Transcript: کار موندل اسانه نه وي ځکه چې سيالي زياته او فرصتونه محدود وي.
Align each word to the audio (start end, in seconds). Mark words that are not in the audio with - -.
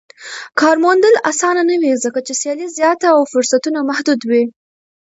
کار 0.59 0.77
موندل 0.83 1.15
اسانه 1.31 1.63
نه 1.69 1.75
وي 1.81 1.93
ځکه 2.03 2.19
چې 2.27 2.33
سيالي 2.41 2.67
زياته 2.77 3.07
او 3.15 3.21
فرصتونه 3.31 3.79
محدود 3.89 4.21
وي. 4.29 4.43